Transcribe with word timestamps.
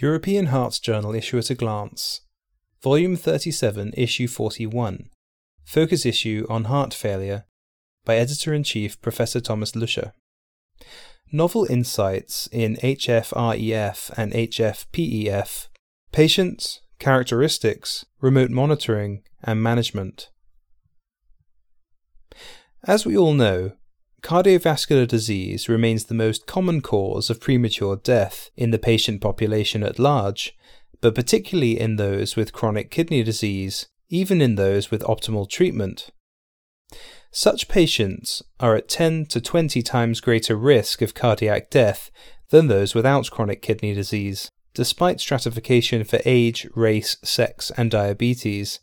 European 0.00 0.46
Heart 0.46 0.78
Journal 0.80 1.12
Issue 1.12 1.38
at 1.38 1.50
a 1.50 1.56
Glance, 1.56 2.20
Volume 2.80 3.16
37, 3.16 3.94
Issue 3.96 4.28
41, 4.28 5.10
Focus 5.64 6.06
Issue 6.06 6.46
on 6.48 6.66
Heart 6.66 6.94
Failure 6.94 7.46
by 8.04 8.14
Editor 8.14 8.54
in 8.54 8.62
Chief 8.62 9.00
Professor 9.00 9.40
Thomas 9.40 9.72
Lüscher. 9.72 10.12
Novel 11.32 11.64
insights 11.64 12.48
in 12.52 12.76
HFREF 12.76 14.10
and 14.16 14.32
HFPEF, 14.34 15.66
patients, 16.12 16.80
characteristics, 17.00 18.06
remote 18.20 18.50
monitoring, 18.50 19.24
and 19.42 19.60
management. 19.60 20.30
As 22.84 23.04
we 23.04 23.16
all 23.16 23.34
know, 23.34 23.72
Cardiovascular 24.22 25.06
disease 25.06 25.68
remains 25.68 26.04
the 26.04 26.14
most 26.14 26.46
common 26.46 26.80
cause 26.80 27.30
of 27.30 27.40
premature 27.40 27.96
death 27.96 28.50
in 28.56 28.70
the 28.70 28.78
patient 28.78 29.20
population 29.20 29.82
at 29.82 29.98
large, 29.98 30.56
but 31.00 31.14
particularly 31.14 31.78
in 31.78 31.96
those 31.96 32.34
with 32.34 32.52
chronic 32.52 32.90
kidney 32.90 33.22
disease, 33.22 33.86
even 34.08 34.40
in 34.40 34.56
those 34.56 34.90
with 34.90 35.02
optimal 35.02 35.48
treatment. 35.48 36.10
Such 37.30 37.68
patients 37.68 38.42
are 38.58 38.74
at 38.74 38.88
10 38.88 39.26
to 39.26 39.40
20 39.40 39.82
times 39.82 40.20
greater 40.20 40.56
risk 40.56 41.02
of 41.02 41.14
cardiac 41.14 41.70
death 41.70 42.10
than 42.50 42.66
those 42.66 42.94
without 42.94 43.30
chronic 43.30 43.62
kidney 43.62 43.94
disease, 43.94 44.50
despite 44.74 45.20
stratification 45.20 46.04
for 46.04 46.20
age, 46.24 46.66
race, 46.74 47.16
sex, 47.22 47.70
and 47.76 47.90
diabetes. 47.90 48.80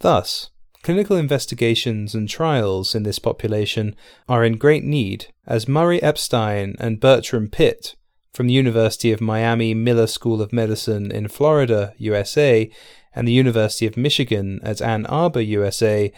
Thus, 0.00 0.50
Clinical 0.88 1.18
investigations 1.18 2.14
and 2.14 2.30
trials 2.30 2.94
in 2.94 3.02
this 3.02 3.18
population 3.18 3.94
are 4.26 4.42
in 4.42 4.56
great 4.56 4.82
need, 4.82 5.26
as 5.46 5.68
Murray 5.68 6.02
Epstein 6.02 6.76
and 6.80 6.98
Bertram 6.98 7.50
Pitt 7.50 7.94
from 8.32 8.46
the 8.46 8.54
University 8.54 9.12
of 9.12 9.20
Miami 9.20 9.74
Miller 9.74 10.06
School 10.06 10.40
of 10.40 10.50
Medicine 10.50 11.10
in 11.10 11.28
Florida, 11.28 11.92
USA, 11.98 12.70
and 13.14 13.28
the 13.28 13.32
University 13.32 13.84
of 13.84 13.98
Michigan 13.98 14.60
at 14.62 14.80
Ann 14.80 15.04
Arbor, 15.04 15.42
USA, 15.42 16.10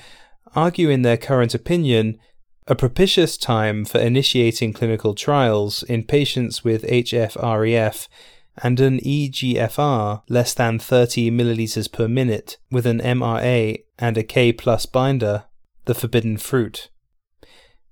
argue 0.55 0.89
in 0.89 1.03
their 1.03 1.17
current 1.17 1.53
opinion 1.53 2.17
a 2.69 2.77
propitious 2.77 3.37
time 3.37 3.85
for 3.85 3.99
initiating 3.99 4.73
clinical 4.73 5.17
trials 5.17 5.83
in 5.83 6.05
patients 6.05 6.63
with 6.63 6.85
HFREF 6.85 8.07
and 8.63 8.79
an 8.81 8.99
EGFR 9.01 10.23
less 10.29 10.55
than 10.55 10.79
30 10.79 11.31
milliliters 11.31 11.91
per 11.91 12.09
minute 12.09 12.59
with 12.71 12.87
an 12.87 13.01
MRA 13.01 13.83
and 13.99 14.19
a 14.19 14.23
K 14.23 14.53
plus 14.53 14.87
binder, 14.87 15.45
the 15.87 15.95
forbidden 15.95 16.37
fruit. 16.37 16.91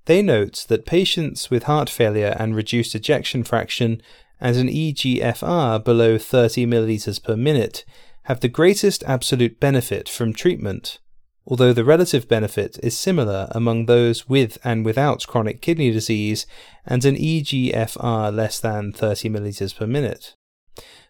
They 0.04 0.22
note 0.22 0.66
that 0.68 0.86
patients 0.86 1.50
with 1.50 1.64
heart 1.64 1.90
failure 1.90 2.34
and 2.38 2.56
reduced 2.56 2.94
ejection 2.94 3.44
fraction 3.44 4.02
and 4.40 4.56
an 4.56 4.68
EGFR 4.68 5.84
below 5.84 6.16
30 6.16 6.66
milliliters 6.66 7.22
per 7.22 7.36
minute 7.36 7.84
have 8.24 8.40
the 8.40 8.48
greatest 8.48 9.02
absolute 9.04 9.58
benefit 9.58 10.08
from 10.08 10.32
treatment, 10.32 10.98
although 11.46 11.72
the 11.72 11.84
relative 11.84 12.28
benefit 12.28 12.78
is 12.82 12.96
similar 12.96 13.48
among 13.52 13.86
those 13.86 14.28
with 14.28 14.58
and 14.62 14.84
without 14.84 15.26
chronic 15.26 15.60
kidney 15.60 15.90
disease 15.90 16.46
and 16.86 17.04
an 17.04 17.16
EGFR 17.16 18.34
less 18.34 18.60
than 18.60 18.92
30 18.92 19.30
milliliters 19.30 19.74
per 19.74 19.86
minute. 19.86 20.34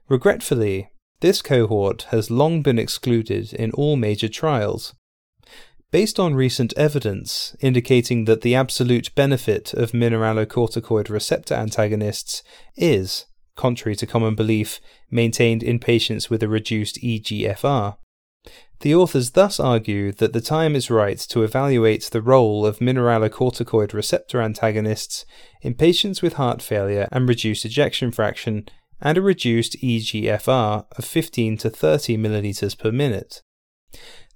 Regretfully, 0.08 0.88
this 1.20 1.42
cohort 1.42 2.06
has 2.10 2.30
long 2.30 2.62
been 2.62 2.78
excluded 2.78 3.52
in 3.52 3.72
all 3.72 3.96
major 3.96 4.28
trials. 4.28 4.94
Based 5.90 6.18
on 6.18 6.34
recent 6.34 6.72
evidence 6.76 7.56
indicating 7.60 8.24
that 8.24 8.42
the 8.42 8.54
absolute 8.54 9.14
benefit 9.14 9.74
of 9.74 9.92
mineralocorticoid 9.92 11.10
receptor 11.10 11.54
antagonists 11.54 12.42
is, 12.76 13.26
contrary 13.56 13.96
to 13.96 14.06
common 14.06 14.34
belief, 14.34 14.80
maintained 15.10 15.62
in 15.62 15.78
patients 15.78 16.30
with 16.30 16.42
a 16.42 16.48
reduced 16.48 16.96
EGFR, 17.02 17.96
the 18.80 18.94
authors 18.94 19.30
thus 19.30 19.58
argue 19.58 20.12
that 20.12 20.32
the 20.32 20.40
time 20.40 20.76
is 20.76 20.90
right 20.90 21.18
to 21.18 21.42
evaluate 21.42 22.04
the 22.04 22.22
role 22.22 22.64
of 22.64 22.78
mineralocorticoid 22.78 23.92
receptor 23.92 24.41
antagonists 24.41 25.26
in 25.62 25.74
patients 25.74 26.22
with 26.22 26.34
heart 26.34 26.62
failure 26.62 27.08
and 27.10 27.28
reduced 27.28 27.64
ejection 27.64 28.12
fraction 28.12 28.68
and 29.00 29.19
a 29.19 29.22
reduced 29.22 29.76
EGFR 29.81 30.86
of 30.97 31.04
15 31.04 31.56
to 31.59 31.70
30 31.70 32.16
milliliters 32.16 32.76
per 32.78 32.91
minute. 32.91 33.42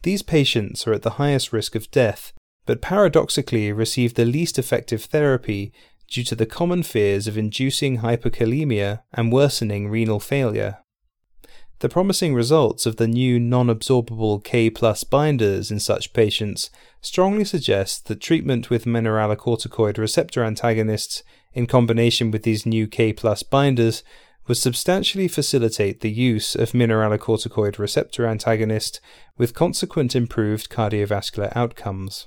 These 0.03 0.23
patients 0.23 0.87
are 0.87 0.93
at 0.93 1.03
the 1.03 1.11
highest 1.11 1.53
risk 1.53 1.75
of 1.75 1.91
death, 1.91 2.33
but 2.67 2.81
paradoxically 2.81 3.73
receive 3.73 4.15
the 4.15 4.25
least 4.25 4.59
effective 4.59 5.05
therapy 5.05 5.73
due 6.09 6.25
to 6.25 6.34
the 6.34 6.47
common 6.47 6.83
fears 6.83 7.27
of 7.27 7.39
inducing 7.39 7.99
hyperkalemia 7.99 9.03
and 9.12 9.33
worsening 9.33 9.89
renal 9.89 10.21
failure. 10.21 10.79
The 11.79 11.89
promising 11.89 12.33
results 12.33 12.87
of 12.87 12.94
the 12.94 13.09
new 13.09 13.41
non 13.41 13.67
absorbable 13.67 14.44
K 14.44 14.71
plus 14.71 15.03
binders 15.03 15.73
in 15.73 15.81
such 15.81 16.12
patients 16.12 16.71
strongly 17.00 17.44
suggest 17.44 18.06
that 18.06 18.21
treatment 18.21 18.71
with 18.71 18.84
mineralocorticoid 18.84 19.99
receptor 19.99 20.44
antagonists 20.44 21.25
in 21.53 21.67
combination 21.67 22.31
with 22.31 22.44
these 22.44 22.65
new 22.65 22.87
K 22.87 23.12
plus 23.12 23.43
binders 23.43 24.05
would 24.49 24.57
substantially 24.57 25.29
facilitate 25.29 26.01
the 26.01 26.11
use 26.11 26.55
of 26.57 26.73
mineralocorticoid 26.73 27.79
receptor 27.79 28.27
antagonist 28.27 29.01
with 29.39 29.55
consequent 29.55 30.17
improved 30.17 30.69
cardiovascular 30.69 31.55
outcomes. 31.55 32.27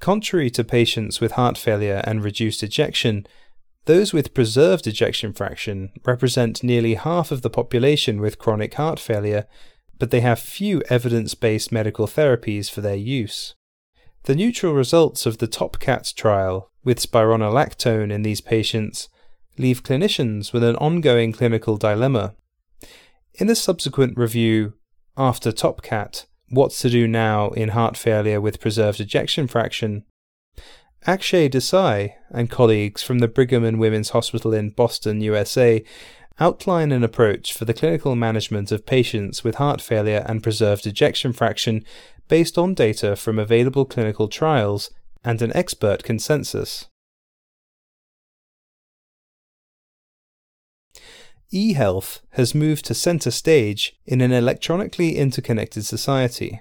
Contrary 0.00 0.50
to 0.50 0.64
patients 0.64 1.20
with 1.20 1.32
heart 1.32 1.56
failure 1.56 2.02
and 2.04 2.24
reduced 2.24 2.62
ejection, 2.62 3.24
those 3.84 4.12
with 4.12 4.34
preserved 4.34 4.86
ejection 4.86 5.32
fraction 5.32 5.92
represent 6.04 6.62
nearly 6.62 6.94
half 6.94 7.30
of 7.30 7.42
the 7.42 7.50
population 7.50 8.20
with 8.20 8.38
chronic 8.38 8.74
heart 8.74 8.98
failure, 8.98 9.46
but 9.98 10.10
they 10.10 10.20
have 10.20 10.38
few 10.38 10.82
evidence 10.88 11.34
based 11.34 11.72
medical 11.72 12.06
therapies 12.06 12.68
for 12.68 12.80
their 12.80 12.96
use. 12.96 13.54
The 14.24 14.36
neutral 14.36 14.72
results 14.72 15.26
of 15.26 15.38
the 15.38 15.48
TOPCAT 15.48 16.14
trial 16.14 16.70
with 16.84 17.00
spironolactone 17.00 18.12
in 18.12 18.22
these 18.22 18.40
patients 18.40 19.08
leave 19.58 19.82
clinicians 19.82 20.52
with 20.52 20.62
an 20.62 20.76
ongoing 20.76 21.32
clinical 21.32 21.76
dilemma. 21.76 22.36
In 23.34 23.50
a 23.50 23.56
subsequent 23.56 24.16
review, 24.16 24.74
after 25.16 25.50
TOPCAT, 25.50 26.26
What's 26.50 26.80
to 26.82 26.90
Do 26.90 27.08
Now 27.08 27.48
in 27.50 27.70
Heart 27.70 27.96
Failure 27.96 28.40
with 28.40 28.60
Preserved 28.60 29.00
Ejection 29.00 29.48
Fraction, 29.48 30.04
Akshay 31.04 31.48
Desai 31.48 32.12
and 32.30 32.48
colleagues 32.48 33.02
from 33.02 33.18
the 33.18 33.26
Brigham 33.26 33.64
and 33.64 33.80
Women's 33.80 34.10
Hospital 34.10 34.54
in 34.54 34.70
Boston, 34.70 35.20
USA, 35.20 35.82
outline 36.42 36.90
an 36.90 37.04
approach 37.04 37.52
for 37.52 37.64
the 37.64 37.72
clinical 37.72 38.16
management 38.16 38.72
of 38.72 38.84
patients 38.84 39.44
with 39.44 39.54
heart 39.54 39.80
failure 39.80 40.24
and 40.26 40.42
preserved 40.42 40.88
ejection 40.88 41.32
fraction 41.32 41.84
based 42.26 42.58
on 42.58 42.74
data 42.74 43.14
from 43.14 43.38
available 43.38 43.84
clinical 43.84 44.26
trials 44.26 44.90
and 45.22 45.40
an 45.40 45.56
expert 45.56 46.02
consensus. 46.02 46.88
eHealth 51.52 52.20
has 52.30 52.56
moved 52.56 52.86
to 52.86 52.94
center 52.94 53.30
stage 53.30 53.94
in 54.04 54.20
an 54.20 54.32
electronically 54.32 55.18
interconnected 55.18 55.84
society. 55.84 56.60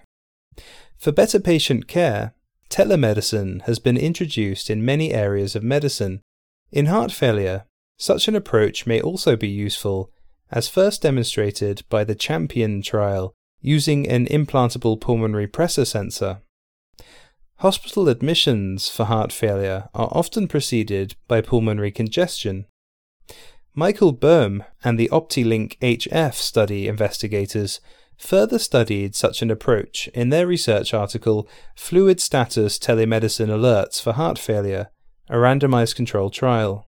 For 0.98 1.12
better 1.12 1.40
patient 1.40 1.88
care, 1.88 2.36
telemedicine 2.70 3.64
has 3.64 3.80
been 3.80 3.98
introduced 3.98 4.70
in 4.70 4.86
many 4.86 5.12
areas 5.12 5.56
of 5.56 5.64
medicine. 5.64 6.22
In 6.72 6.86
heart 6.86 7.12
failure, 7.12 7.66
such 8.02 8.28
an 8.28 8.36
approach 8.36 8.88
may 8.88 9.00
also 9.00 9.36
be 9.36 9.48
useful, 9.48 10.12
as 10.50 10.68
first 10.68 11.04
demonstrated 11.04 11.84
by 11.88 12.04
the 12.04 12.16
Champion 12.16 12.82
trial 12.82 13.32
using 13.62 14.10
an 14.10 14.26
implantable 14.26 15.00
pulmonary 15.00 15.46
pressure 15.46 15.86
sensor. 15.86 16.42
Hospital 17.58 18.10
admissions 18.10 18.90
for 18.90 19.06
heart 19.06 19.32
failure 19.32 19.88
are 19.94 20.10
often 20.12 20.48
preceded 20.48 21.16
by 21.28 21.42
pulmonary 21.42 21.92
congestion. 21.92 22.66
Michael 23.76 24.14
Boehm 24.14 24.64
and 24.84 24.98
the 24.98 25.10
OptiLink 25.10 25.78
HF 25.78 26.34
study 26.34 26.88
investigators 26.88 27.80
further 28.18 28.58
studied 28.58 29.16
such 29.16 29.44
an 29.44 29.52
approach 29.52 30.08
in 30.08 30.30
their 30.30 30.48
research 30.48 30.92
article 30.92 31.48
Fluid 31.76 32.20
Status 32.20 32.80
Telemedicine 32.80 33.50
Alerts 33.50 34.02
for 34.02 34.14
Heart 34.14 34.40
Failure, 34.40 34.90
a 35.30 35.36
randomized 35.36 35.96
controlled 35.96 36.34
trial. 36.34 36.88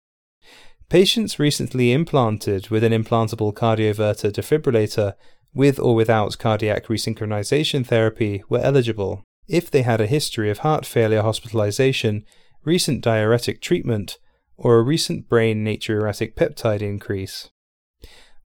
Patients 0.90 1.38
recently 1.38 1.92
implanted 1.92 2.70
with 2.70 2.82
an 2.82 2.94
implantable 2.94 3.54
cardioverter 3.54 4.32
defibrillator 4.32 5.16
with 5.54 5.80
or 5.80 5.94
without 5.96 6.38
cardiac 6.38 6.86
resynchronization 6.86 7.86
therapy 7.86 8.42
were 8.48 8.60
eligible 8.60 9.24
if 9.50 9.70
they 9.70 9.82
had 9.82 10.00
a 10.00 10.08
history 10.08 10.50
of 10.50 10.60
heart 10.60 10.86
failure 10.86 11.24
hospitalization, 11.24 12.24
recent 12.64 13.02
diuretic 13.02 13.62
treatment, 13.62 14.18
or 14.56 14.78
a 14.78 14.82
recent 14.82 15.28
brain 15.28 15.66
natriuretic 15.66 16.36
peptide 16.36 16.82
increase. 16.82 17.50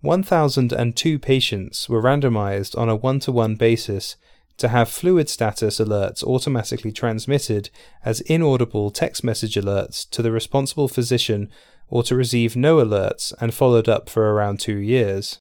1,002 0.01 1.21
patients 1.21 1.89
were 1.89 2.03
randomized 2.03 2.77
on 2.77 2.89
a 2.89 2.97
one 2.97 3.21
to 3.21 3.31
one 3.31 3.55
basis 3.55 4.17
to 4.59 4.69
have 4.69 4.89
fluid 4.89 5.29
status 5.29 5.79
alerts 5.79 6.23
automatically 6.23 6.93
transmitted 6.93 7.71
as 8.05 8.21
inaudible 8.23 8.91
text 8.91 9.25
message 9.25 9.55
alerts 9.55 10.09
to 10.11 10.23
the 10.23 10.33
responsible 10.33 10.89
physician 10.89 11.51
or 11.89 12.03
to 12.03 12.17
receive 12.17 12.57
no 12.57 12.77
alerts 12.77 13.33
and 13.41 13.53
followed 13.53 13.89
up 13.89 14.09
for 14.09 14.33
around 14.33 14.61
two 14.61 14.79
years. 14.79 15.39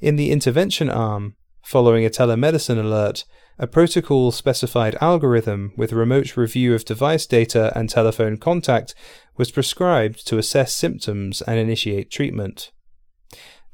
In 0.00 0.16
the 0.16 0.30
intervention 0.30 0.90
arm, 0.90 1.36
following 1.62 2.04
a 2.04 2.10
telemedicine 2.10 2.78
alert, 2.78 3.24
a 3.58 3.66
protocol 3.66 4.32
specified 4.32 4.96
algorithm 5.00 5.72
with 5.76 5.92
remote 5.92 6.36
review 6.36 6.74
of 6.74 6.84
device 6.84 7.24
data 7.24 7.72
and 7.76 7.88
telephone 7.88 8.36
contact 8.36 8.94
was 9.36 9.52
prescribed 9.52 10.26
to 10.26 10.38
assess 10.38 10.74
symptoms 10.74 11.40
and 11.42 11.58
initiate 11.58 12.10
treatment. 12.10 12.72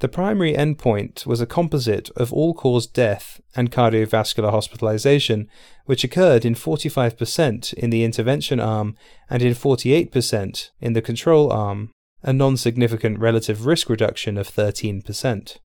The 0.01 0.09
primary 0.09 0.55
endpoint 0.55 1.27
was 1.27 1.43
a 1.43 1.47
composite 1.47 2.09
of 2.17 2.33
all 2.33 2.55
cause 2.55 2.87
death 2.87 3.39
and 3.55 3.71
cardiovascular 3.71 4.51
hospitalization, 4.51 5.47
which 5.85 6.05
occurred 6.05 6.47
in 6.47 6.55
45% 6.55 7.75
in 7.75 7.91
the 7.91 8.03
intervention 8.03 8.61
arm 8.61 8.97
and 9.29 9.43
in 9.43 9.53
48% 9.53 10.71
in 10.81 10.95
the 10.95 11.03
control 11.03 11.53
arm, 11.53 11.91
a 12.23 12.33
non 12.33 12.57
significant 12.57 13.19
relative 13.19 13.67
risk 13.67 13.91
reduction 13.91 14.39
of 14.39 14.49
13%. 14.49 15.59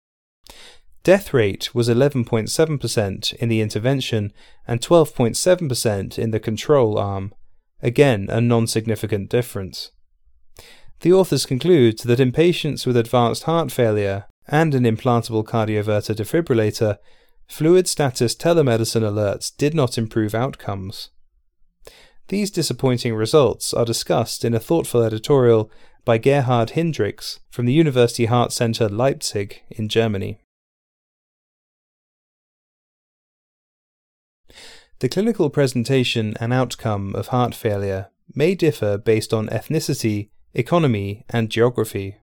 Death 1.04 1.34
rate 1.34 1.74
was 1.74 1.88
11.7% 1.88 3.34
in 3.36 3.50
the 3.50 3.62
intervention 3.62 4.34
and 4.68 4.82
12.7% 4.82 6.20
in 6.20 6.32
the 6.32 6.40
control 6.42 6.98
arm, 6.98 7.34
again 7.82 8.28
a 8.30 8.42
non 8.42 8.68
significant 8.68 9.30
difference. 9.30 9.92
The 11.02 11.14
authors 11.14 11.46
conclude 11.46 12.00
that 12.00 12.20
in 12.20 12.32
patients 12.32 12.86
with 12.86 12.98
advanced 12.98 13.44
heart 13.44 13.72
failure 13.72 14.26
and 14.48 14.74
an 14.74 14.84
implantable 14.84 15.44
cardioverter 15.44 16.16
defibrillator, 16.16 16.98
fluid 17.48 17.88
status 17.88 18.36
telemedicine 18.36 19.02
alerts 19.02 19.56
did 19.56 19.74
not 19.74 19.98
improve 19.98 20.34
outcomes. 20.34 21.10
These 22.30 22.50
disappointing 22.50 23.14
results 23.14 23.74
are 23.74 23.86
discussed 23.86 24.44
in 24.44 24.56
a 24.56 24.60
thoughtful 24.60 25.04
editorial 25.04 25.70
by 26.06 26.18
Gerhard 26.18 26.72
Hindricks 26.72 27.40
from 27.50 27.66
the 27.66 27.74
University 27.74 28.26
Heart 28.26 28.52
Center 28.52 28.90
Leipzig 28.90 29.62
in 29.70 29.90
Germany. 29.90 30.40
The 35.00 35.10
clinical 35.10 35.50
presentation 35.50 36.36
and 36.40 36.54
outcome 36.54 37.16
of 37.16 37.28
heart 37.28 37.54
failure 37.54 38.08
may 38.34 38.56
differ 38.56 38.98
based 38.98 39.34
on 39.34 39.48
ethnicity, 39.50 40.30
economy, 40.56 41.26
and 41.30 41.50
geography. 41.50 42.18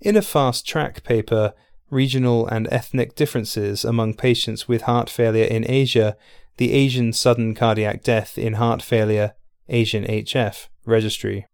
In 0.00 0.16
a 0.16 0.22
fast 0.22 0.66
track 0.66 1.04
paper, 1.04 1.52
Regional 1.90 2.46
and 2.46 2.66
Ethnic 2.70 3.14
Differences 3.14 3.84
Among 3.84 4.14
Patients 4.14 4.66
with 4.66 4.82
Heart 4.82 5.10
Failure 5.10 5.44
in 5.44 5.70
Asia, 5.70 6.16
the 6.56 6.72
Asian 6.72 7.12
Sudden 7.12 7.54
Cardiac 7.54 8.02
Death 8.02 8.38
in 8.38 8.54
Heart 8.54 8.82
Failure, 8.82 9.34
Asian 9.68 10.04
HF, 10.04 10.68
Registry. 10.86 11.46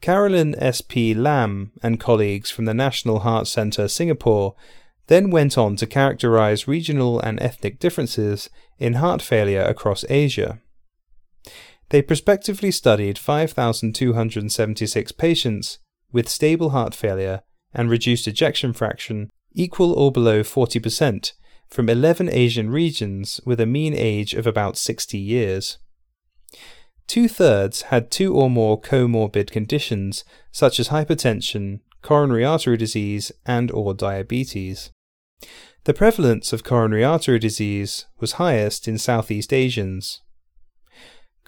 Carolyn 0.00 0.54
S. 0.58 0.80
P. 0.80 1.14
Lam 1.14 1.72
and 1.82 1.98
colleagues 1.98 2.50
from 2.50 2.66
the 2.66 2.74
National 2.74 3.20
Heart 3.20 3.48
Center, 3.48 3.88
Singapore, 3.88 4.54
then 5.08 5.30
went 5.30 5.58
on 5.58 5.74
to 5.76 5.86
characterize 5.86 6.68
regional 6.68 7.18
and 7.18 7.40
ethnic 7.40 7.78
differences 7.78 8.50
in 8.78 8.94
heart 8.94 9.22
failure 9.22 9.62
across 9.62 10.04
Asia. 10.08 10.60
They 11.90 12.02
prospectively 12.02 12.70
studied 12.70 13.18
5,276 13.18 15.12
patients 15.12 15.78
with 16.12 16.28
stable 16.28 16.70
heart 16.70 16.94
failure 16.94 17.42
and 17.72 17.88
reduced 17.90 18.28
ejection 18.28 18.72
fraction 18.72 19.30
equal 19.54 19.92
or 19.92 20.12
below 20.12 20.42
40% 20.42 21.32
from 21.68 21.88
11 21.88 22.28
Asian 22.30 22.70
regions 22.70 23.40
with 23.44 23.60
a 23.60 23.66
mean 23.66 23.94
age 23.94 24.34
of 24.34 24.46
about 24.46 24.76
60 24.76 25.18
years. 25.18 25.78
Two 27.06 27.28
thirds 27.28 27.82
had 27.82 28.10
two 28.10 28.34
or 28.34 28.50
more 28.50 28.80
comorbid 28.80 29.50
conditions 29.50 30.24
such 30.52 30.78
as 30.78 30.88
hypertension, 30.88 31.80
coronary 32.02 32.44
artery 32.44 32.76
disease, 32.76 33.32
and 33.46 33.70
or 33.70 33.94
diabetes. 33.94 34.90
The 35.84 35.94
prevalence 35.94 36.52
of 36.52 36.64
coronary 36.64 37.04
artery 37.04 37.38
disease 37.38 38.06
was 38.20 38.32
highest 38.32 38.86
in 38.86 38.98
Southeast 38.98 39.52
Asians. 39.54 40.20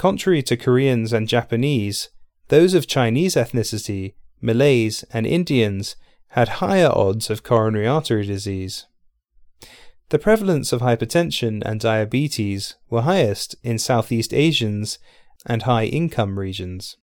Contrary 0.00 0.42
to 0.42 0.56
Koreans 0.56 1.12
and 1.12 1.28
Japanese, 1.28 2.08
those 2.48 2.72
of 2.72 2.86
Chinese 2.86 3.34
ethnicity, 3.34 4.14
Malays, 4.40 5.04
and 5.12 5.26
Indians 5.26 5.94
had 6.28 6.60
higher 6.64 6.88
odds 6.90 7.28
of 7.28 7.42
coronary 7.42 7.86
artery 7.86 8.24
disease. 8.24 8.86
The 10.08 10.18
prevalence 10.18 10.72
of 10.72 10.80
hypertension 10.80 11.62
and 11.66 11.78
diabetes 11.80 12.76
were 12.88 13.02
highest 13.02 13.56
in 13.62 13.78
Southeast 13.78 14.32
Asians 14.32 14.98
and 15.44 15.64
high 15.64 15.84
income 15.84 16.38
regions. 16.38 16.96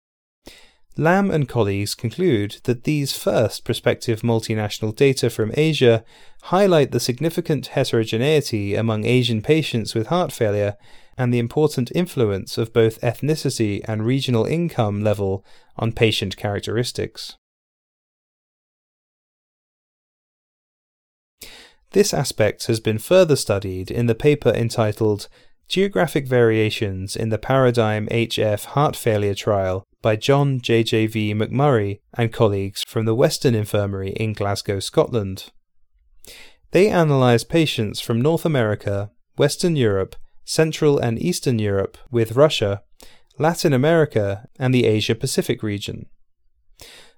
Lam 0.96 1.32
and 1.32 1.48
colleagues 1.48 1.96
conclude 1.96 2.60
that 2.62 2.84
these 2.84 3.18
first 3.18 3.64
prospective 3.64 4.20
multinational 4.20 4.94
data 4.94 5.30
from 5.30 5.50
Asia 5.56 6.04
highlight 6.42 6.92
the 6.92 7.00
significant 7.00 7.66
heterogeneity 7.66 8.76
among 8.76 9.04
Asian 9.04 9.42
patients 9.42 9.96
with 9.96 10.06
heart 10.06 10.30
failure 10.30 10.76
and 11.16 11.32
the 11.32 11.38
important 11.38 11.90
influence 11.94 12.58
of 12.58 12.72
both 12.72 13.00
ethnicity 13.00 13.82
and 13.86 14.06
regional 14.06 14.44
income 14.44 15.02
level 15.02 15.44
on 15.76 15.92
patient 15.92 16.36
characteristics. 16.36 17.36
This 21.92 22.12
aspect 22.12 22.66
has 22.66 22.80
been 22.80 22.98
further 22.98 23.36
studied 23.36 23.90
in 23.90 24.06
the 24.06 24.16
paper 24.16 24.50
entitled 24.50 25.28
Geographic 25.68 26.26
Variations 26.26 27.16
in 27.16 27.28
the 27.30 27.38
Paradigm 27.38 28.08
HF 28.08 28.64
Heart 28.64 28.96
Failure 28.96 29.34
Trial 29.34 29.84
by 30.02 30.16
John 30.16 30.60
J.J.V. 30.60 31.34
McMurray 31.34 32.00
and 32.12 32.32
colleagues 32.32 32.82
from 32.86 33.06
the 33.06 33.14
Western 33.14 33.54
Infirmary 33.54 34.10
in 34.10 34.32
Glasgow, 34.32 34.80
Scotland. 34.80 35.52
They 36.72 36.90
analysed 36.90 37.48
patients 37.48 38.00
from 38.00 38.20
North 38.20 38.44
America, 38.44 39.10
Western 39.36 39.76
Europe, 39.76 40.16
Central 40.44 40.98
and 40.98 41.20
Eastern 41.20 41.58
Europe 41.58 41.96
with 42.10 42.36
Russia, 42.36 42.82
Latin 43.38 43.72
America, 43.72 44.48
and 44.58 44.74
the 44.74 44.86
Asia 44.86 45.14
Pacific 45.14 45.62
region. 45.62 46.06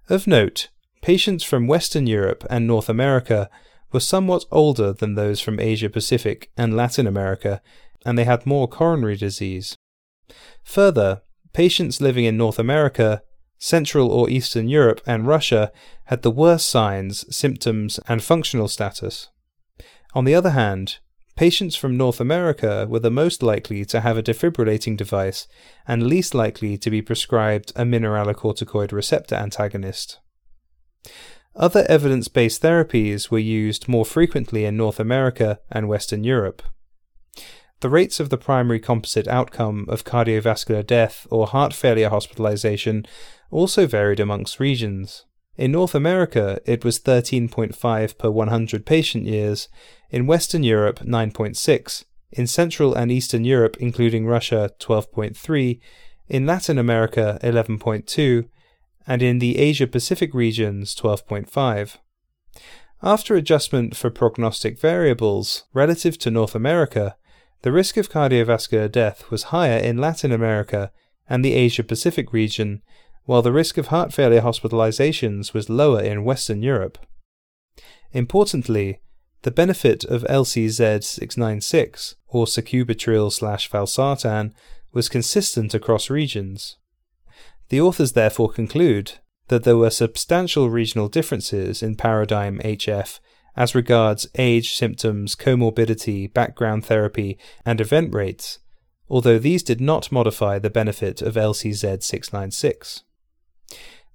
Of 0.08 0.26
note, 0.26 0.68
patients 1.02 1.44
from 1.44 1.66
Western 1.66 2.06
Europe 2.06 2.44
and 2.48 2.66
North 2.66 2.88
America 2.88 3.50
were 3.92 4.00
somewhat 4.00 4.44
older 4.50 4.92
than 4.92 5.14
those 5.14 5.40
from 5.40 5.60
Asia 5.60 5.90
Pacific 5.90 6.50
and 6.56 6.76
Latin 6.76 7.06
America, 7.06 7.60
and 8.04 8.16
they 8.16 8.24
had 8.24 8.46
more 8.46 8.68
coronary 8.68 9.16
disease. 9.16 9.76
Further, 10.64 11.22
patients 11.52 12.00
living 12.00 12.24
in 12.24 12.36
North 12.36 12.58
America, 12.58 13.22
Central 13.58 14.10
or 14.10 14.28
Eastern 14.28 14.68
Europe, 14.68 15.00
and 15.06 15.26
Russia 15.26 15.72
had 16.04 16.22
the 16.22 16.30
worst 16.30 16.68
signs, 16.68 17.24
symptoms, 17.34 17.98
and 18.08 18.22
functional 18.22 18.68
status. 18.68 19.28
On 20.14 20.24
the 20.24 20.34
other 20.34 20.50
hand, 20.50 20.98
patients 21.36 21.76
from 21.76 21.96
North 21.96 22.20
America 22.20 22.86
were 22.88 22.98
the 22.98 23.10
most 23.10 23.42
likely 23.42 23.84
to 23.84 24.00
have 24.00 24.16
a 24.16 24.22
defibrillating 24.22 24.96
device 24.96 25.46
and 25.86 26.06
least 26.06 26.34
likely 26.34 26.76
to 26.78 26.90
be 26.90 27.02
prescribed 27.02 27.72
a 27.76 27.84
mineralocorticoid 27.84 28.90
receptor 28.90 29.34
antagonist. 29.34 30.18
Other 31.54 31.86
evidence 31.88 32.28
based 32.28 32.62
therapies 32.62 33.30
were 33.30 33.38
used 33.38 33.88
more 33.88 34.04
frequently 34.04 34.64
in 34.64 34.76
North 34.76 34.98
America 34.98 35.60
and 35.70 35.88
Western 35.88 36.24
Europe. 36.24 36.62
The 37.80 37.90
rates 37.90 38.20
of 38.20 38.30
the 38.30 38.38
primary 38.38 38.80
composite 38.80 39.28
outcome 39.28 39.84
of 39.88 40.04
cardiovascular 40.04 40.86
death 40.86 41.26
or 41.30 41.46
heart 41.46 41.74
failure 41.74 42.08
hospitalization 42.08 43.06
also 43.50 43.86
varied 43.86 44.20
amongst 44.20 44.58
regions. 44.58 45.26
In 45.56 45.72
North 45.72 45.94
America, 45.94 46.60
it 46.66 46.84
was 46.84 47.00
13.5 47.00 48.18
per 48.18 48.30
100 48.30 48.84
patient 48.84 49.24
years, 49.24 49.68
in 50.10 50.26
Western 50.26 50.62
Europe, 50.62 51.00
9.6, 51.00 52.04
in 52.32 52.46
Central 52.46 52.94
and 52.94 53.10
Eastern 53.10 53.44
Europe, 53.44 53.76
including 53.80 54.26
Russia, 54.26 54.70
12.3, 54.78 55.80
in 56.28 56.46
Latin 56.46 56.78
America, 56.78 57.38
11.2, 57.42 58.48
and 59.06 59.22
in 59.22 59.38
the 59.38 59.58
Asia 59.58 59.86
Pacific 59.86 60.34
regions, 60.34 60.94
12.5. 60.94 61.96
After 63.02 63.34
adjustment 63.34 63.96
for 63.96 64.10
prognostic 64.10 64.78
variables 64.78 65.64
relative 65.72 66.18
to 66.18 66.30
North 66.30 66.54
America, 66.54 67.16
the 67.62 67.72
risk 67.72 67.96
of 67.96 68.10
cardiovascular 68.10 68.90
death 68.90 69.30
was 69.30 69.44
higher 69.44 69.78
in 69.78 69.98
Latin 69.98 70.32
America 70.32 70.92
and 71.28 71.44
the 71.44 71.54
Asia 71.54 71.82
Pacific 71.82 72.32
region, 72.32 72.82
while 73.26 73.42
the 73.42 73.52
risk 73.52 73.76
of 73.76 73.88
heart 73.88 74.12
failure 74.12 74.40
hospitalizations 74.40 75.52
was 75.52 75.68
lower 75.68 76.00
in 76.00 76.24
Western 76.24 76.62
Europe. 76.62 76.98
Importantly, 78.12 79.00
the 79.42 79.50
benefit 79.50 80.04
of 80.04 80.22
LCZ696 80.24 82.14
or 82.28 82.46
sacubitril 82.46 83.30
slash 83.30 83.70
valsartan 83.70 84.52
was 84.92 85.08
consistent 85.08 85.74
across 85.74 86.08
regions. 86.08 86.78
The 87.68 87.80
authors 87.80 88.12
therefore 88.12 88.50
conclude 88.50 89.18
that 89.48 89.64
there 89.64 89.76
were 89.76 89.90
substantial 89.90 90.70
regional 90.70 91.08
differences 91.08 91.82
in 91.82 91.96
paradigm 91.96 92.58
HF 92.60 93.20
as 93.56 93.74
regards 93.74 94.28
age, 94.36 94.74
symptoms, 94.74 95.34
comorbidity, 95.34 96.32
background 96.32 96.84
therapy, 96.84 97.38
and 97.64 97.80
event 97.80 98.14
rates, 98.14 98.58
although 99.08 99.38
these 99.38 99.62
did 99.62 99.80
not 99.80 100.12
modify 100.12 100.58
the 100.58 100.70
benefit 100.70 101.22
of 101.22 101.34
LCZ 101.34 102.02
696. 102.02 103.02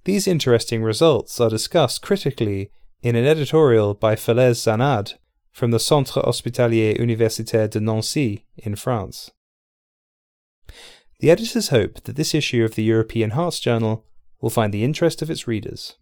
These 0.04 0.26
interesting 0.26 0.82
results 0.82 1.40
are 1.40 1.50
discussed 1.50 2.02
critically 2.02 2.70
in 3.02 3.16
an 3.16 3.24
editorial 3.24 3.94
by 3.94 4.14
Faiez 4.14 4.58
Zannad 4.62 5.14
from 5.52 5.70
the 5.70 5.78
Centre 5.78 6.20
Hospitalier 6.20 6.96
Universitaire 6.98 7.68
de 7.68 7.80
Nancy 7.80 8.46
in 8.56 8.74
France. 8.74 9.30
The 11.20 11.30
editors 11.30 11.68
hope 11.68 12.02
that 12.04 12.16
this 12.16 12.34
issue 12.34 12.64
of 12.64 12.74
the 12.74 12.82
European 12.82 13.30
Hearts 13.30 13.60
Journal 13.60 14.04
will 14.40 14.50
find 14.50 14.72
the 14.72 14.82
interest 14.82 15.22
of 15.22 15.30
its 15.30 15.46
readers. 15.46 15.90